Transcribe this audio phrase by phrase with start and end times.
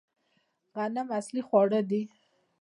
[0.75, 2.01] غنم اصلي خواړه دي